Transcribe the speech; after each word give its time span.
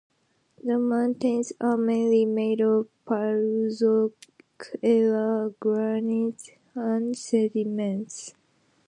The 0.63 0.79
mountains 0.79 1.53
are 1.61 1.77
mainly 1.77 2.25
made 2.25 2.59
of 2.59 2.87
Paleozoic 3.05 4.13
era 4.81 5.53
granite 5.59 6.57
and 6.73 7.15
sediments. 7.15 8.33